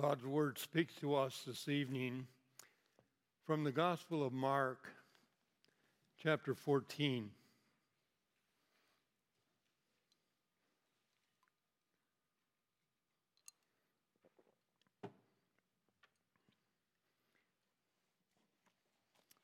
[0.00, 2.26] God's word speaks to us this evening
[3.46, 4.88] from the Gospel of Mark,
[6.22, 7.28] chapter 14.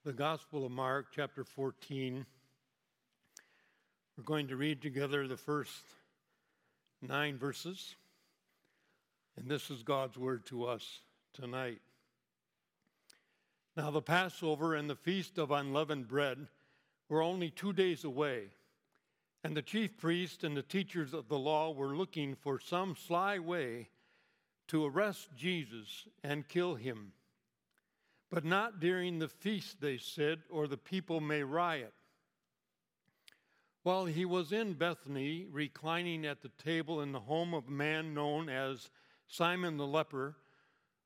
[0.07, 2.25] The Gospel of Mark, chapter 14.
[4.17, 5.85] We're going to read together the first
[7.03, 7.95] nine verses.
[9.37, 11.01] And this is God's word to us
[11.35, 11.81] tonight.
[13.77, 16.49] Now, the Passover and the Feast of Unleavened Bread
[17.11, 18.45] were only two days away,
[19.45, 23.39] and the chief priests and the teachers of the law were looking for some sly
[23.39, 23.91] way
[24.69, 27.13] to arrest Jesus and kill him.
[28.31, 31.93] But not during the feast, they said, or the people may riot.
[33.83, 38.15] While he was in Bethany, reclining at the table in the home of a man
[38.15, 38.91] known as
[39.29, 40.37] Simon the leper,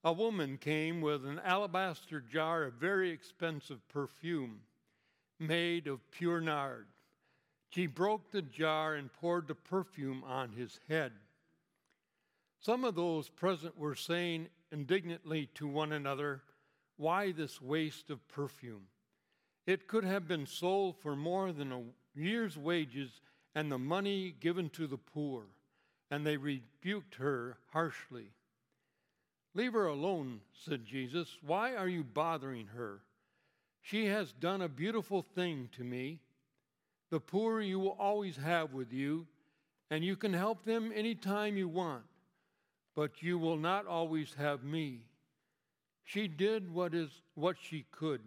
[0.05, 4.61] a woman came with an alabaster jar of very expensive perfume
[5.39, 6.87] made of pure nard.
[7.71, 11.13] She broke the jar and poured the perfume on his head.
[12.61, 16.43] Some of those present were saying indignantly to one another,
[16.97, 18.87] Why this waste of perfume?
[19.67, 21.83] It could have been sold for more than a
[22.15, 23.21] year's wages
[23.55, 25.45] and the money given to the poor
[26.11, 28.33] and they rebuked her harshly.
[29.55, 31.37] Leave her alone, said Jesus.
[31.43, 33.01] Why are you bothering her?
[33.83, 36.21] She has done a beautiful thing to me.
[37.11, 39.27] The poor you will always have with you,
[39.91, 42.05] and you can help them any time you want,
[42.95, 45.01] but you will not always have me.
[46.05, 48.21] She did what is what she could.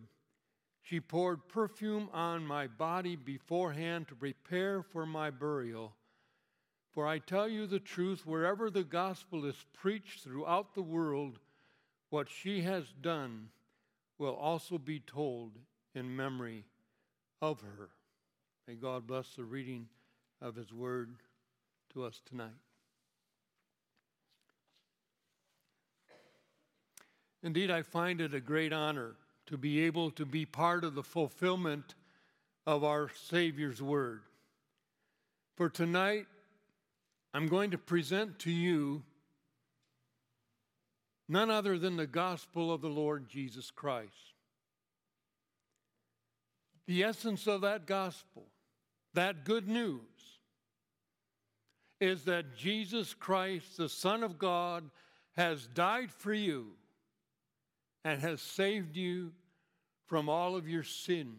[0.82, 5.94] She poured perfume on my body beforehand to prepare for my burial.
[6.94, 11.40] For I tell you the truth, wherever the gospel is preached throughout the world,
[12.12, 13.50] what she has done
[14.20, 15.54] will also be told
[15.96, 16.66] in memory
[17.42, 17.90] of her.
[18.68, 19.88] May God bless the reading
[20.40, 21.16] of his word
[21.94, 22.52] to us tonight.
[27.42, 29.16] Indeed, I find it a great honor
[29.48, 31.96] to be able to be part of the fulfillment
[32.66, 34.22] of our Savior's word.
[35.56, 36.28] For tonight,
[37.34, 39.04] I'm going to present to you
[41.28, 44.12] none other than the gospel of the Lord Jesus Christ.
[46.86, 48.46] The essence of that gospel,
[49.14, 50.02] that good news,
[52.00, 54.90] is that Jesus Christ, the Son of God,
[55.36, 56.68] has died for you
[58.04, 59.32] and has saved you
[60.06, 61.38] from all of your sin.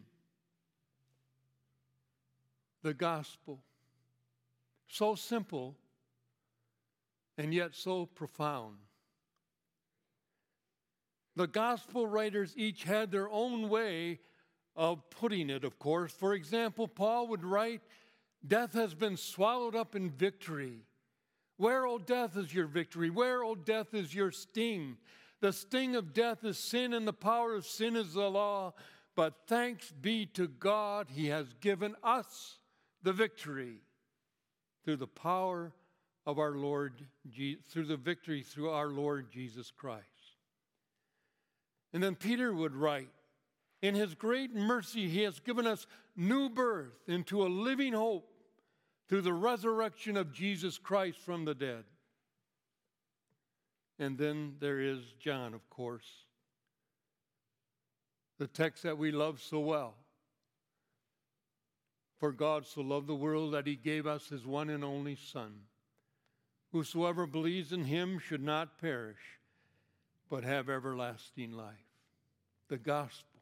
[2.83, 3.61] The gospel.
[4.89, 5.77] So simple
[7.37, 8.77] and yet so profound.
[11.37, 14.21] The gospel writers each had their own way
[14.77, 16.13] of putting it, of course.
[16.13, 17.83] For example, Paul would write,
[18.47, 20.81] Death has been swallowed up in victory.
[21.57, 23.11] Where, O death, is your victory?
[23.11, 24.97] Where, O death, is your sting?
[25.41, 28.75] The sting of death is sin, and the power of sin is the law.
[29.17, 32.59] But thanks be to God, He has given us
[33.03, 33.79] the victory
[34.85, 35.73] through the power
[36.27, 36.93] of our Lord,
[37.69, 40.05] through the victory through our Lord Jesus Christ.
[41.93, 43.11] And then Peter would write,
[43.83, 45.87] In his great mercy, he has given us
[46.17, 48.29] new birth into a living hope
[49.09, 51.85] through the resurrection of Jesus Christ from the dead.
[53.99, 56.11] And then there is John, of course,
[58.39, 59.95] the text that we love so well.
[62.19, 65.53] For God so loved the world that he gave us his one and only Son
[66.75, 69.39] Whosoever believes in him should not perish,
[70.29, 71.87] but have everlasting life.
[72.67, 73.39] The gospel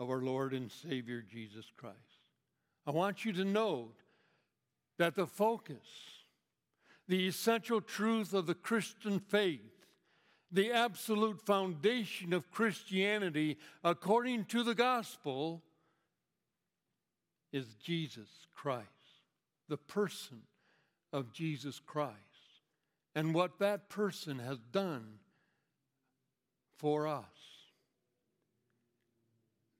[0.00, 1.96] of our Lord and Savior Jesus Christ.
[2.84, 3.94] I want you to note
[4.98, 5.86] that the focus,
[7.06, 9.86] the essential truth of the Christian faith,
[10.50, 15.62] the absolute foundation of Christianity according to the gospel
[17.52, 18.88] is Jesus Christ,
[19.68, 20.42] the person
[21.14, 22.18] of Jesus Christ
[23.14, 25.06] and what that person has done
[26.76, 27.24] for us.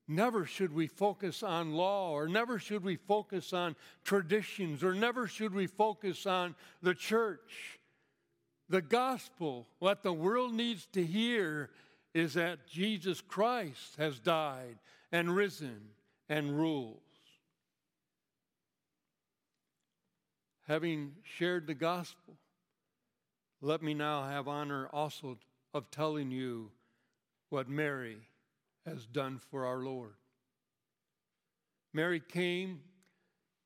[0.06, 5.26] Never should we focus on law, or never should we focus on traditions, or never
[5.26, 7.80] should we focus on the church.
[8.68, 11.70] The gospel, what the world needs to hear,
[12.12, 14.78] is that Jesus Christ has died
[15.10, 15.80] and risen
[16.28, 17.03] and rules.
[20.66, 22.34] Having shared the gospel,
[23.60, 25.38] let me now have honor also
[25.72, 26.70] of telling you
[27.50, 28.18] what Mary
[28.86, 30.14] has done for our Lord.
[31.92, 32.80] Mary came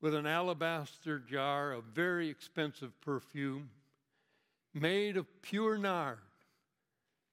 [0.01, 3.69] with an alabaster jar of very expensive perfume
[4.73, 6.19] made of pure nard.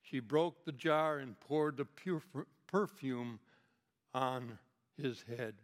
[0.02, 2.22] She broke the jar and poured the pure
[2.66, 3.38] perfume
[4.14, 4.58] on
[5.00, 5.54] his head.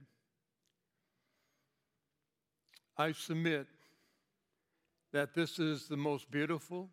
[2.97, 3.67] I submit
[5.13, 6.89] that this is the most beautiful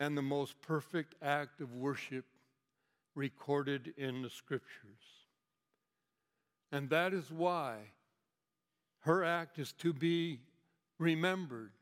[0.00, 2.24] and the most perfect act of worship
[3.14, 5.26] recorded in the scriptures.
[6.72, 7.76] And that is why
[9.00, 10.40] her act is to be
[10.98, 11.72] remembered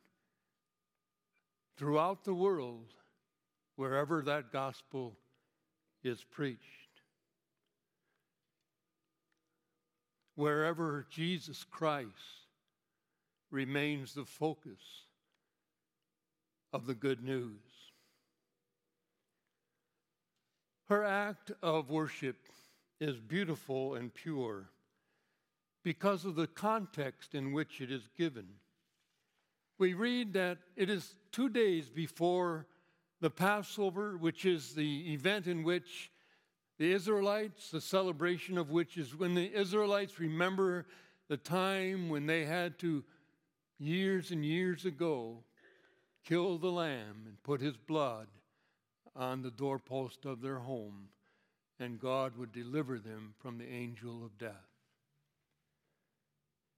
[1.76, 2.94] throughout the world
[3.76, 5.16] wherever that gospel
[6.02, 6.60] is preached.
[10.34, 12.45] Wherever Jesus Christ
[13.50, 14.80] remains the focus
[16.72, 17.60] of the good news.
[20.88, 22.36] Her act of worship
[23.00, 24.70] is beautiful and pure
[25.82, 28.46] because of the context in which it is given.
[29.78, 32.66] We read that it is two days before
[33.20, 36.10] the Passover, which is the event in which
[36.78, 40.86] the Israelites, the celebration of which is when the Israelites remember
[41.28, 43.02] the time when they had to,
[43.78, 45.44] years and years ago,
[46.24, 48.28] kill the lamb and put his blood
[49.14, 51.08] on the doorpost of their home,
[51.78, 54.52] and God would deliver them from the angel of death.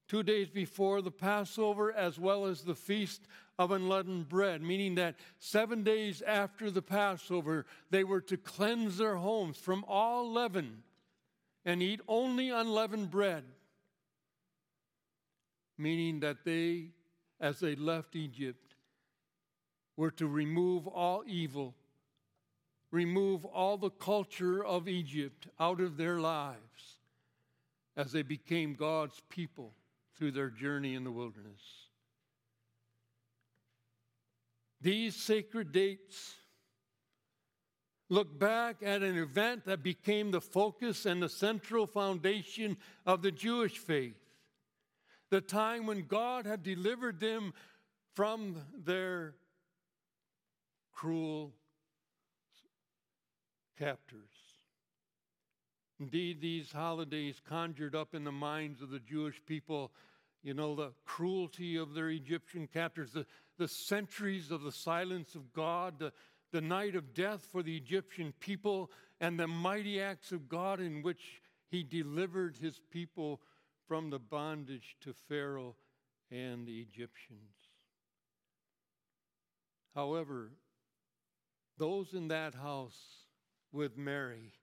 [0.07, 3.27] Two days before the Passover, as well as the Feast
[3.59, 9.17] of Unleavened Bread, meaning that seven days after the Passover, they were to cleanse their
[9.17, 10.81] homes from all leaven
[11.63, 13.43] and eat only unleavened bread,
[15.79, 16.91] meaning that they,
[17.39, 18.75] as they left Egypt,
[19.97, 21.75] were to remove all evil
[22.91, 26.97] remove all the culture of Egypt out of their lives
[27.95, 29.73] as they became God's people
[30.17, 31.61] through their journey in the wilderness.
[34.81, 36.35] These sacred dates
[38.09, 43.31] look back at an event that became the focus and the central foundation of the
[43.31, 44.15] Jewish faith.
[45.29, 47.53] The time when God had delivered them
[48.15, 49.35] from their
[50.91, 51.53] cruel
[53.77, 54.29] captors.
[55.99, 59.91] Indeed, these holidays conjured up in the minds of the Jewish people,
[60.41, 63.25] you know, the cruelty of their Egyptian captors, the,
[63.57, 66.13] the centuries of the silence of God, the,
[66.51, 68.89] the night of death for the Egyptian people,
[69.19, 73.41] and the mighty acts of God in which he delivered his people
[73.89, 75.75] from the bondage to Pharaoh
[76.31, 77.57] and the Egyptians.
[79.93, 80.51] However,
[81.77, 83.25] those in that house
[83.73, 84.53] with Mary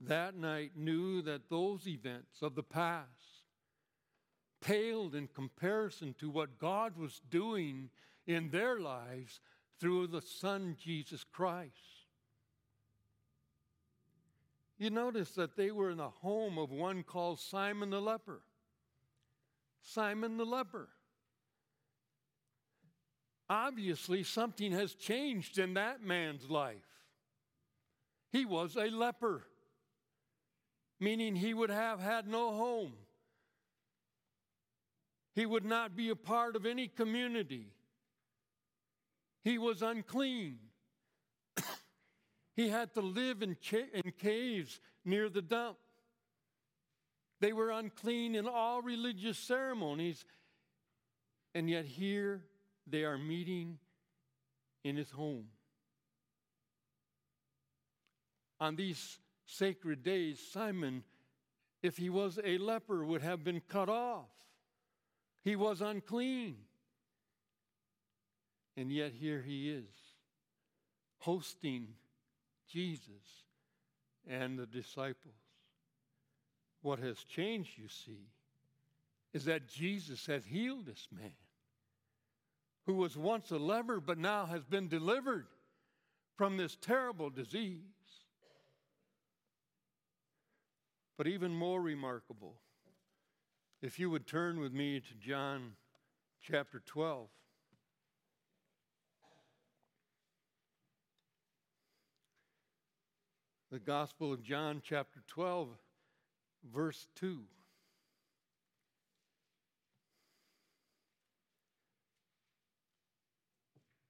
[0.00, 3.08] that night knew that those events of the past
[4.60, 7.90] paled in comparison to what God was doing
[8.26, 9.40] in their lives
[9.80, 11.95] through the Son, Jesus Christ.
[14.78, 18.42] You notice that they were in the home of one called Simon the leper.
[19.80, 20.88] Simon the leper.
[23.48, 26.76] Obviously, something has changed in that man's life.
[28.32, 29.44] He was a leper,
[30.98, 32.92] meaning he would have had no home.
[35.34, 37.68] He would not be a part of any community.
[39.44, 40.58] He was unclean.
[42.56, 45.76] He had to live in, ca- in caves near the dump.
[47.40, 50.24] They were unclean in all religious ceremonies,
[51.54, 52.42] and yet here
[52.86, 53.78] they are meeting
[54.82, 55.46] in his home
[58.60, 61.04] on these sacred days, Simon,
[61.82, 64.30] if he was a leper, would have been cut off.
[65.44, 66.56] He was unclean.
[68.76, 69.88] And yet here he is,
[71.18, 71.88] hosting
[72.76, 73.44] Jesus
[74.28, 75.34] and the disciples.
[76.82, 78.28] What has changed, you see,
[79.32, 81.32] is that Jesus has healed this man
[82.84, 85.46] who was once a leper but now has been delivered
[86.36, 87.80] from this terrible disease.
[91.16, 92.56] But even more remarkable,
[93.80, 95.72] if you would turn with me to John
[96.42, 97.26] chapter 12.
[103.76, 105.68] The Gospel of John, chapter 12,
[106.72, 107.40] verse 2.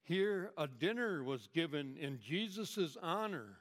[0.05, 3.57] Here, a dinner was given in Jesus' honor.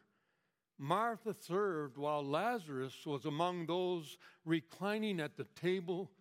[0.78, 6.12] Martha served while Lazarus was among those reclining at the table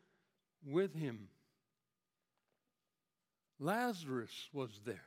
[0.67, 1.29] with him.
[3.61, 5.05] Lazarus was there.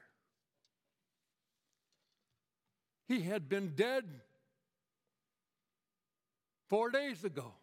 [3.07, 4.05] He had been dead
[6.69, 7.53] four days ago,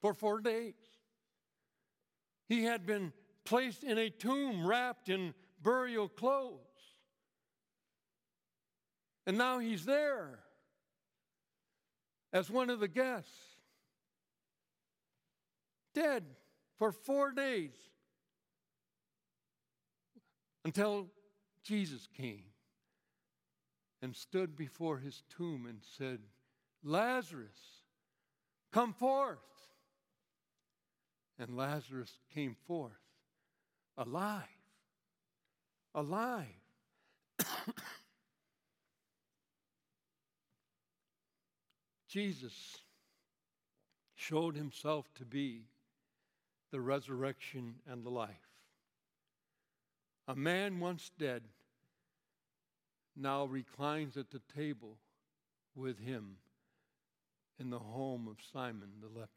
[0.00, 0.74] for four days.
[2.48, 3.12] He had been
[3.44, 6.60] placed in a tomb wrapped in burial clothes.
[9.26, 10.40] And now he's there
[12.32, 13.30] as one of the guests,
[15.94, 16.24] dead
[16.78, 17.72] for four days
[20.64, 21.08] until
[21.62, 22.44] Jesus came
[24.02, 26.18] and stood before his tomb and said,
[26.82, 27.73] Lazarus,
[28.74, 29.38] come forth.
[31.38, 32.92] And Lazarus came forth
[33.96, 34.42] alive,
[35.94, 36.46] alive.
[42.08, 42.78] Jesus
[44.16, 45.62] showed himself to be
[46.72, 48.30] the resurrection and the life.
[50.26, 51.42] A man once dead
[53.16, 54.98] now reclines at the table
[55.76, 56.38] with him
[57.58, 59.30] in the home of Simon the leper.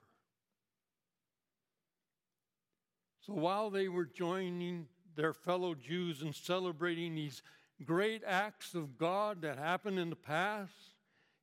[3.25, 7.43] So while they were joining their fellow Jews in celebrating these
[7.83, 10.95] great acts of God that happened in the past,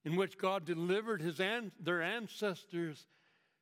[0.04, 3.06] in which God delivered his an- their ancestors,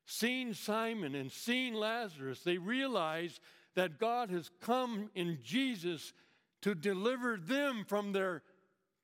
[0.07, 3.41] seeing Simon and seeing Lazarus, they realized
[3.75, 6.13] that God has come in Jesus
[6.61, 8.43] to deliver them from their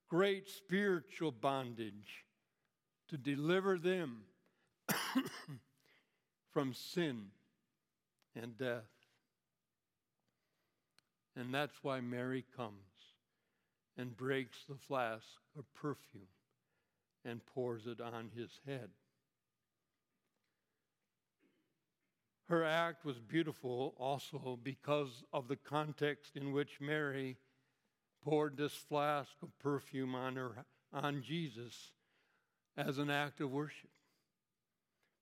[0.09, 2.25] great spiritual bondage,
[3.09, 4.23] to deliver them
[6.53, 7.27] from sin
[8.35, 8.83] and death.
[11.37, 12.73] And that's why Mary comes
[13.97, 15.25] and breaks the flask
[15.59, 16.29] of perfume
[17.25, 18.91] and pours it on his head.
[22.49, 27.37] Her act was beautiful also because of the context in which Mary
[28.25, 31.93] poured this flask of perfume on her on Jesus
[32.79, 33.91] as an act of worship.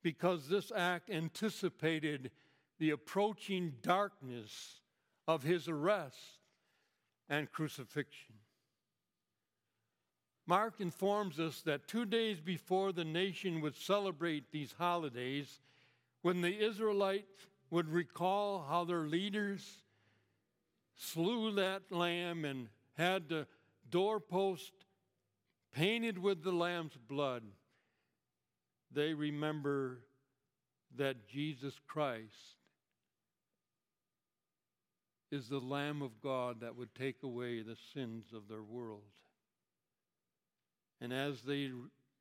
[0.02, 2.30] Because this act anticipated
[2.78, 4.80] the approaching darkness
[5.26, 6.38] of his arrest
[7.28, 8.34] and crucifixion.
[10.46, 15.60] Mark informs us that two days before the nation would celebrate these holidays,
[16.22, 19.82] when the Israelites would recall how their leaders
[20.94, 23.46] slew that lamb and had the
[23.90, 24.72] doorpost
[25.76, 27.42] painted with the lamb's blood,
[28.90, 29.98] they remember
[30.96, 32.56] that Jesus Christ
[35.30, 39.02] is the Lamb of God that would take away the sins of their world.
[41.00, 41.70] And as they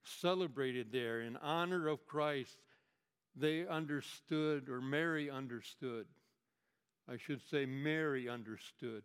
[0.03, 2.57] celebrated there in honor of Christ,
[3.38, 6.07] they understood, or Mary understood,
[7.07, 9.03] I should say, Mary understood,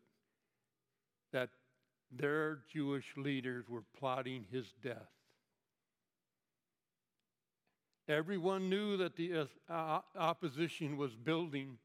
[1.33, 1.51] that
[2.11, 5.11] their Jewish leaders were plotting his death.
[8.09, 11.79] Everyone knew that the opposition was building,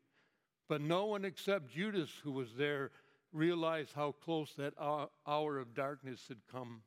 [0.67, 2.91] but no one except Judas, who was there,
[3.31, 4.73] realized how close that
[5.27, 6.81] hour of darkness had come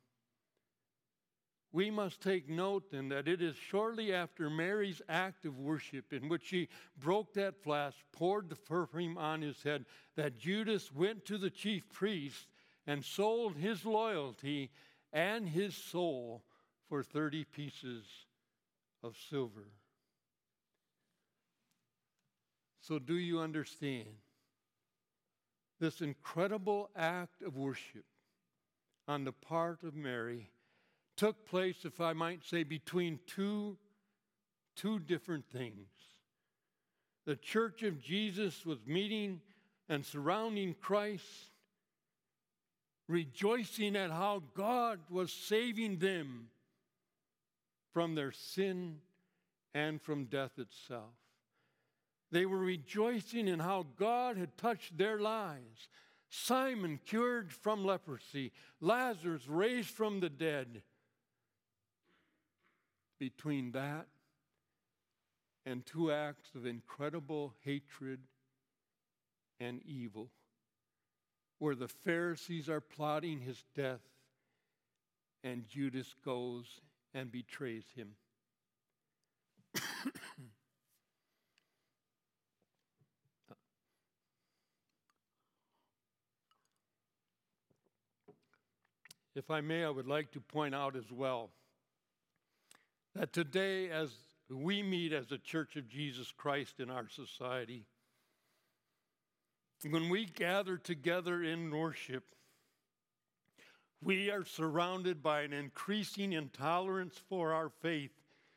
[1.71, 6.27] we must take note then that it is shortly after Mary's act of worship, in
[6.27, 6.67] which she
[6.97, 11.87] broke that flask, poured the perfume on his head, that Judas went to the chief
[11.91, 12.47] priest
[12.89, 14.71] and sold his loyalty
[15.13, 16.41] and his soul
[16.87, 18.03] for 30 pieces
[19.03, 19.67] of silver.
[22.81, 24.07] So, do you understand?
[25.79, 28.05] This incredible act of worship
[29.07, 30.49] on the part of Mary
[31.15, 33.77] took place, if I might say, between two,
[34.75, 35.89] two different things.
[37.27, 39.41] The church of Jesus was meeting
[39.87, 41.48] and surrounding Christ,
[43.09, 46.47] rejoicing at how God was saving them
[47.91, 48.99] from their sin
[49.73, 51.15] and from death itself.
[52.31, 55.89] They were rejoicing in how God had touched their lives.
[56.29, 60.83] Simon cured from leprosy, Lazarus raised from the dead
[63.17, 64.05] between that
[65.65, 68.19] and two acts of incredible hatred
[69.59, 70.29] and evil,
[71.59, 74.01] where the Pharisees are plotting his death
[75.43, 76.81] and Judas goes
[77.13, 78.15] and betrays him.
[89.35, 91.51] if I may, I would like to point out as well
[93.15, 94.11] that today, as
[94.49, 97.85] we meet as a Church of Jesus Christ in our society,
[99.87, 102.23] when we gather together in worship,
[104.01, 108.11] we are surrounded by an increasing intolerance for our faith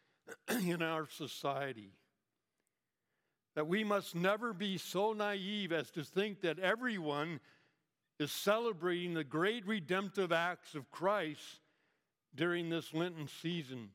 [0.48, 1.90] in our society.
[3.54, 7.40] That we must never be so naive as to think that everyone
[8.18, 11.60] is celebrating the great redemptive acts of Christ
[12.34, 13.90] during this Lenten season.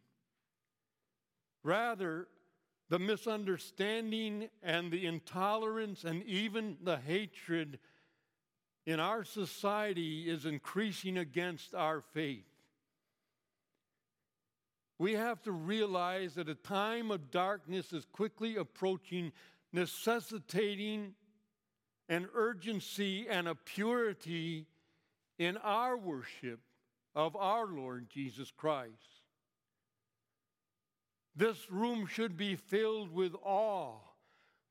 [1.64, 2.28] Rather,
[2.90, 7.80] the misunderstanding and the intolerance and even the hatred
[8.86, 12.46] in our society is increasing against our faith.
[15.00, 19.32] We have to realize that a time of darkness is quickly approaching,
[19.74, 21.14] necessitating
[22.10, 24.66] an urgency and a purity
[25.38, 26.62] in our worship
[27.14, 29.17] of our Lord Jesus Christ.
[31.38, 34.00] This room should be filled with awe,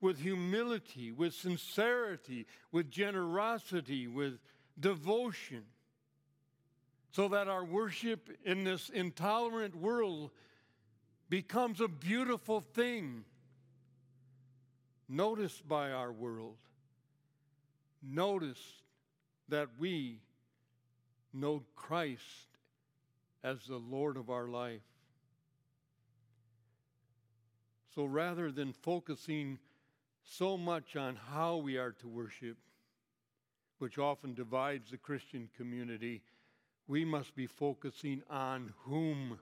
[0.01, 4.41] with humility, with sincerity, with generosity, with
[4.79, 5.63] devotion,
[7.13, 10.33] so that our worship in this intolerant world
[11.31, 13.25] becomes a beautiful thing
[15.09, 16.57] noticed by our world.
[18.03, 18.83] noticed
[19.49, 20.21] that we
[21.33, 22.49] know Christ
[23.43, 24.83] as the Lord of our life.
[27.97, 29.59] So rather than focusing
[30.23, 32.59] so much on how we are to worship,
[33.79, 36.21] which often divides the Christian community,
[36.87, 39.39] we must be focusing on whom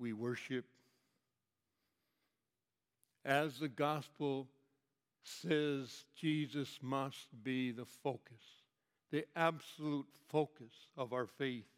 [0.00, 0.64] we worship.
[3.24, 4.48] As the gospel
[5.22, 8.42] says, Jesus must be the focus,
[9.12, 11.70] the absolute focus of our faith.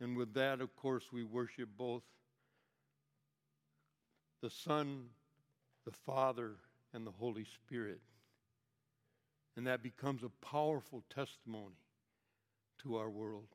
[0.00, 2.02] And with that, of course, we worship both
[4.42, 5.04] the Son,
[5.84, 6.56] the Father,
[6.92, 8.00] and the Holy Spirit.
[9.56, 11.76] And that becomes a powerful testimony
[12.82, 13.48] to our world.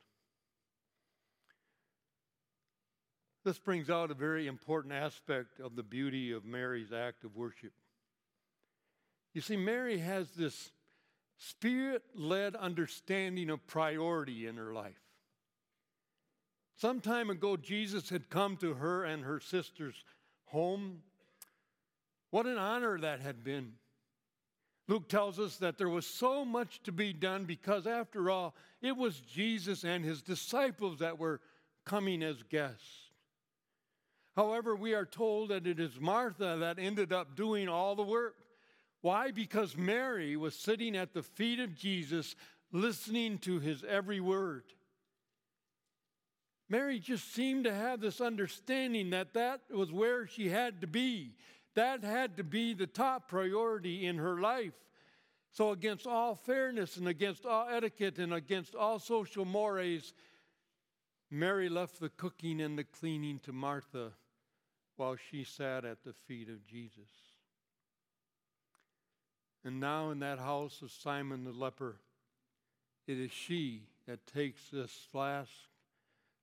[3.43, 7.71] This brings out a very important aspect of the beauty of Mary's act of worship.
[9.33, 10.71] You see, Mary has this
[11.37, 14.99] spirit led understanding of priority in her life.
[16.75, 19.95] Some time ago, Jesus had come to her and her sisters
[20.47, 21.01] home.
[22.31, 23.73] What an honor that had been.
[24.87, 28.95] Luke tells us that there was so much to be done because, after all, it
[28.95, 31.41] was Jesus and his disciples that were
[31.85, 33.09] coming as guests.
[34.35, 38.35] However, we are told that it is Martha that ended up doing all the work.
[39.01, 39.31] Why?
[39.31, 42.35] Because Mary was sitting at the feet of Jesus,
[42.71, 44.63] listening to his every word.
[46.69, 51.33] Mary just seemed to have this understanding that that was where she had to be.
[51.75, 54.73] That had to be the top priority in her life.
[55.51, 60.13] So, against all fairness and against all etiquette and against all social mores,
[61.31, 64.11] Mary left the cooking and the cleaning to Martha
[64.97, 67.09] while she sat at the feet of Jesus.
[69.63, 71.97] And now, in that house of Simon the leper,
[73.07, 75.51] it is she that takes this flask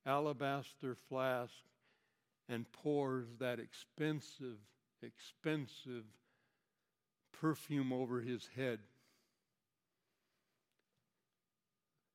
[0.05, 1.53] alabaster flask
[2.47, 4.57] and pours that expensive,
[5.01, 6.03] expensive
[7.31, 8.79] perfume over his head.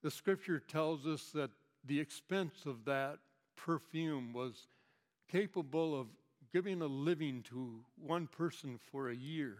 [0.02, 1.50] The scripture tells us that
[1.84, 3.18] the expense of that
[3.56, 4.68] perfume was
[5.30, 6.06] capable of
[6.52, 9.56] giving a living to one person for a year.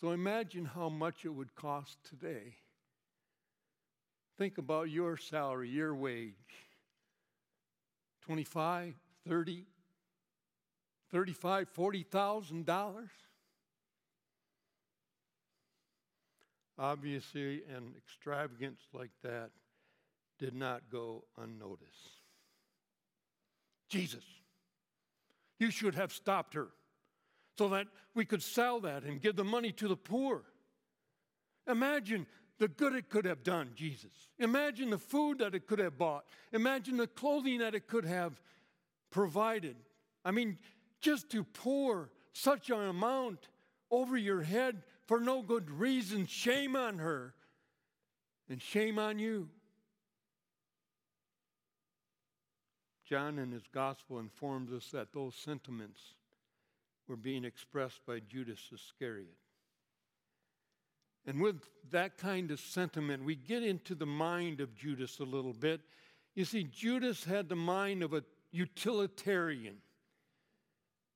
[0.00, 2.54] So imagine how much it would cost today
[4.40, 6.32] Think about your salary, your wage
[8.22, 8.94] 25,
[9.28, 9.66] 30,
[11.12, 13.10] 35, 40,000 dollars.
[16.78, 19.50] Obviously, an extravagance like that
[20.38, 22.22] did not go unnoticed.
[23.90, 24.24] Jesus,
[25.58, 26.68] you should have stopped her
[27.58, 30.44] so that we could sell that and give the money to the poor.
[31.68, 32.26] Imagine
[32.60, 34.12] the good it could have done, Jesus.
[34.38, 36.26] Imagine the food that it could have bought.
[36.52, 38.38] Imagine the clothing that it could have
[39.10, 39.76] provided.
[40.26, 40.58] I mean,
[41.00, 43.48] just to pour such an amount
[43.90, 47.34] over your head for no good reason, shame on her
[48.50, 49.48] and shame on you.
[53.08, 55.98] John in his gospel informs us that those sentiments
[57.08, 59.34] were being expressed by Judas Iscariot.
[61.26, 65.52] And with that kind of sentiment, we get into the mind of Judas a little
[65.52, 65.80] bit.
[66.34, 69.76] You see, Judas had the mind of a utilitarian,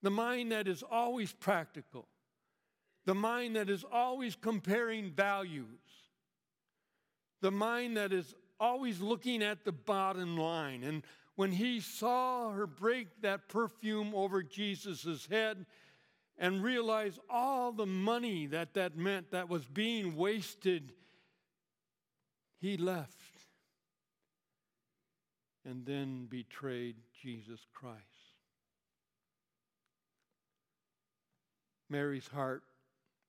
[0.03, 2.07] the mind that is always practical,
[3.07, 5.67] the mind that is always comparing values,
[7.41, 10.85] the mind that is always looking at the bottom line.
[10.85, 11.03] And
[11.37, 15.67] when he saw her break that perfume over Jesus' head
[16.39, 20.93] and realize all the money that that meant that was being wasted,
[22.61, 23.13] he left
[25.65, 28.03] and then betrayed Jesus Christ.
[31.89, 32.63] Mary's heart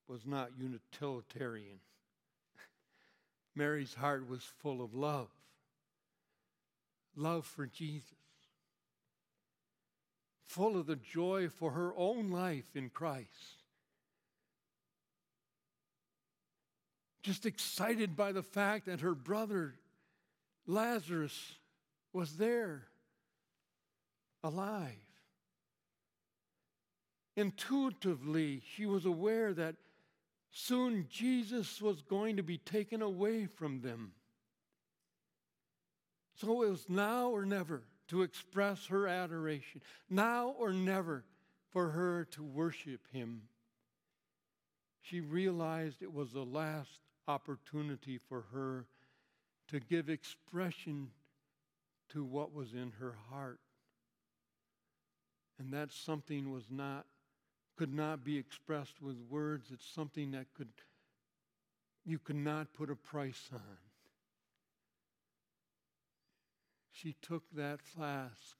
[0.08, 1.80] was not utilitarian.
[3.56, 5.30] Mary's heart was full of love
[7.15, 8.18] love for Jesus,
[10.47, 13.63] full of the joy for her own life in Christ.
[17.23, 19.75] Just excited by the fact that her brother
[20.67, 21.55] Lazarus
[22.13, 22.84] was there,
[24.43, 24.93] alive.
[27.36, 29.75] Intuitively, she was aware that
[30.51, 34.13] soon Jesus was going to be taken away from them.
[36.36, 41.24] So it was now or never to express her adoration, now or never
[41.72, 43.44] for her to worship him.
[45.02, 48.86] She realized it was the last opportunity for her
[49.68, 51.10] to give expression
[52.10, 53.60] to what was in her heart.
[55.60, 57.06] And that something was not
[57.78, 59.70] could not be expressed with words.
[59.72, 60.70] It's something that could
[62.06, 63.60] you could not put a price on
[66.95, 68.55] she took that flask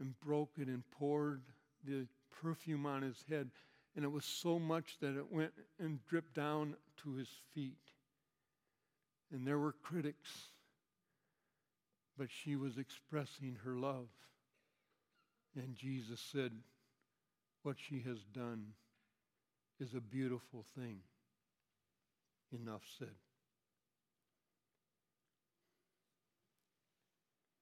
[0.00, 1.42] and broke it and poured
[1.84, 2.06] the
[2.42, 3.50] perfume on his head.
[3.94, 7.78] And it was so much that it went and dripped down to his feet.
[9.32, 10.30] And there were critics,
[12.16, 14.08] but she was expressing her love.
[15.54, 16.52] And Jesus said,
[17.62, 18.72] What she has done
[19.80, 20.98] is a beautiful thing.
[22.52, 23.14] Enough said.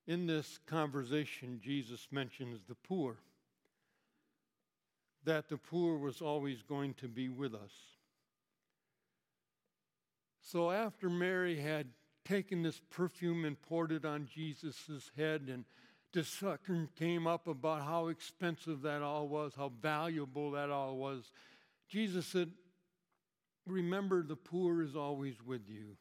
[0.07, 3.17] In this conversation, Jesus mentions the poor,
[5.25, 7.73] that the poor was always going to be with us.
[10.41, 11.89] So after Mary had
[12.25, 15.65] taken this perfume and poured it on Jesus' head, and
[16.13, 21.33] the discussion came up about how expensive that all was, how valuable that all was,
[21.89, 22.53] Jesus said,
[23.67, 25.97] Remember, the poor is always with you.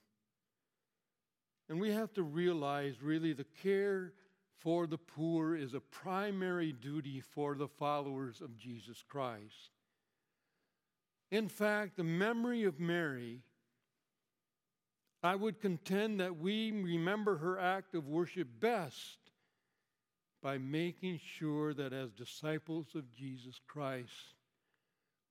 [1.70, 4.14] And we have to realize really the care
[4.60, 9.72] for the poor is a primary duty for the followers of Jesus Christ.
[11.32, 13.42] In fact, the memory of Mary,
[15.24, 19.18] I would contend that we remember her act of worship best
[20.42, 24.36] by making sure that as disciples of Jesus Christ,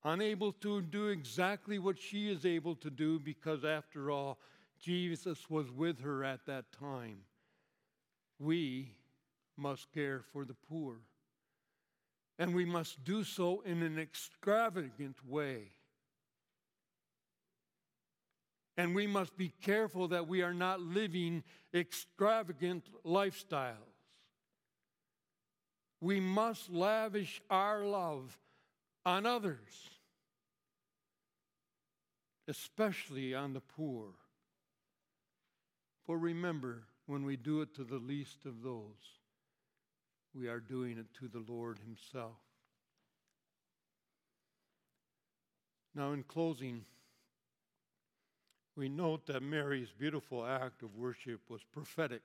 [0.03, 4.39] unable to do exactly what she is able to do because, after all,
[4.85, 7.21] Jesus was with her at that time.
[8.39, 8.91] We
[9.57, 10.97] must care for the poor.
[12.39, 15.69] And we must do so in an extravagant way.
[18.77, 23.77] And we must be careful that we are not living extravagant lifestyles.
[26.01, 28.37] We must lavish our love
[29.07, 29.89] on others,
[32.49, 34.09] especially on the poor.
[36.05, 39.21] For remember, when we do it to the least of those,
[40.35, 42.37] we are doing it to the Lord Himself.
[45.95, 46.85] Now, in closing,
[48.77, 52.23] we note that Mary's beautiful act of worship was prophetic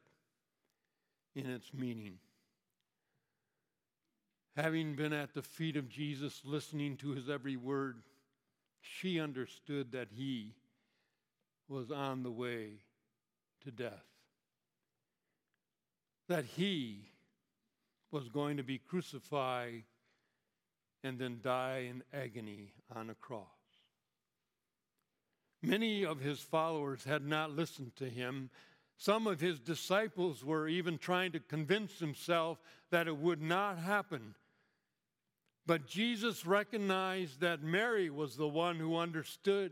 [1.36, 2.18] in its meaning.
[4.56, 8.02] Having been at the feet of Jesus, listening to his every word,
[8.82, 10.56] she understood that he
[11.68, 12.80] was on the way
[13.64, 14.06] to death.
[16.28, 17.10] That he
[18.12, 19.84] was going to be crucified
[21.04, 23.46] and then die in agony on a cross.
[25.62, 28.50] Many of his followers had not listened to him.
[28.98, 32.60] Some of his disciples were even trying to convince himself
[32.92, 34.36] that it would not happen.
[35.66, 39.72] But Jesus recognized that Mary was the one who understood.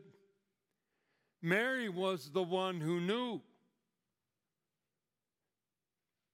[1.41, 3.41] Mary was the one who knew.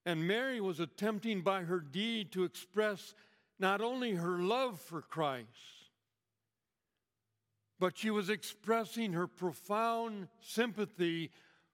[0.06, 3.14] And Mary was attempting by her deed to express
[3.58, 5.48] not only her love for Christ,
[7.80, 11.32] but she was expressing her profound sympathy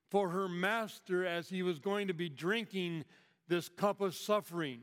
[0.09, 3.05] for her master as he was going to be drinking
[3.47, 4.81] this cup of suffering.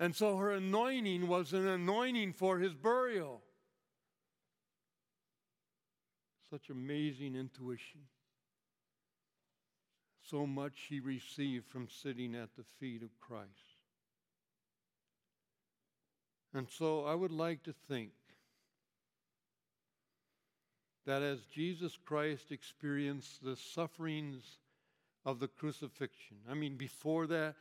[0.00, 3.42] And so her anointing was an anointing for his burial.
[6.50, 8.00] Such amazing intuition.
[10.30, 13.50] So much she received from sitting at the feet of Christ.
[16.54, 18.12] And so I would like to think
[21.04, 24.58] that as Jesus Christ experienced the sufferings
[25.26, 27.56] of the crucifixion, I mean, before that,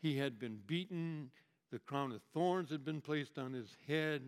[0.00, 1.30] he had been beaten,
[1.70, 4.22] the crown of thorns had been placed on his head,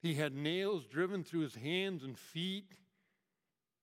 [0.00, 2.72] he had nails driven through his hands and feet,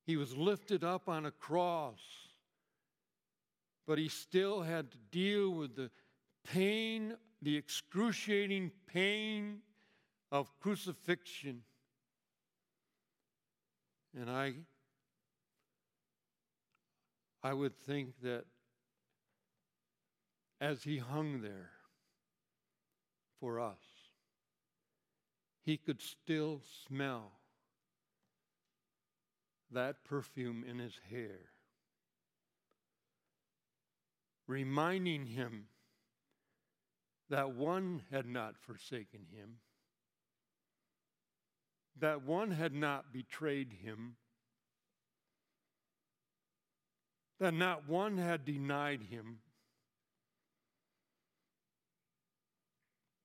[0.05, 1.99] he was lifted up on a cross,
[3.89, 5.89] but he still had to deal with the
[6.53, 9.61] pain, the excruciating pain
[10.31, 11.63] of crucifixion.
[14.15, 14.53] And I,
[17.41, 18.45] I would think that
[20.61, 21.71] as he hung there
[23.39, 23.81] for us,
[25.65, 27.31] he could still smell
[29.71, 31.39] that perfume in his hair,
[34.49, 35.65] reminding him
[37.29, 39.59] that one had not forsaken him
[41.99, 44.15] that one had not betrayed him,
[47.39, 49.39] that not one had denied him,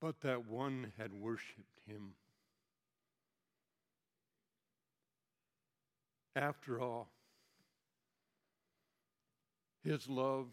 [0.01, 2.15] but that one had worshiped him.
[6.37, 7.09] After all,
[9.85, 10.49] his love,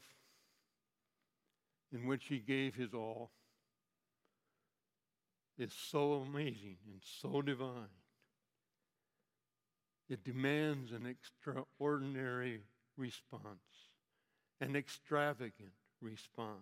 [1.94, 3.32] in which he gave his all,
[5.58, 7.90] is so amazing and so divine
[10.12, 12.60] it demands an extraordinary
[12.98, 13.88] response,
[14.60, 16.58] an extravagant response.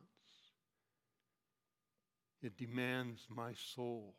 [2.43, 4.13] It demands my soul,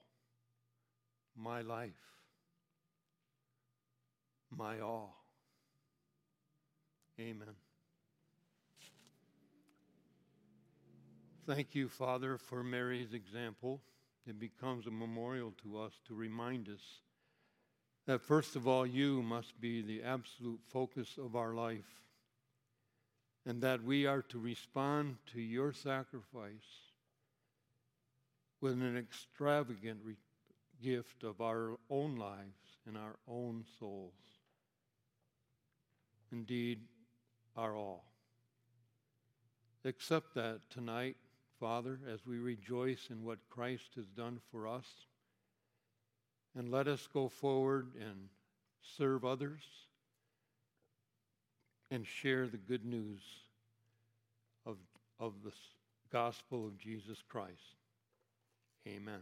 [1.36, 1.92] my life,
[4.50, 5.14] my all.
[7.20, 7.69] Amen.
[11.52, 13.80] Thank you, Father, for Mary's example.
[14.24, 17.00] It becomes a memorial to us to remind us
[18.06, 21.90] that first of all, you must be the absolute focus of our life,
[23.44, 26.92] and that we are to respond to your sacrifice
[28.60, 30.14] with an extravagant re-
[30.80, 34.12] gift of our own lives and our own souls.
[36.30, 36.82] Indeed,
[37.56, 38.04] our all.
[39.84, 41.16] Accept that tonight,
[41.60, 44.86] Father, as we rejoice in what Christ has done for us
[46.56, 48.28] and let us go forward and
[48.96, 49.60] serve others
[51.90, 53.20] and share the good news
[54.64, 54.76] of,
[55.18, 55.52] of the
[56.10, 57.76] gospel of Jesus Christ.
[58.88, 59.20] Amen.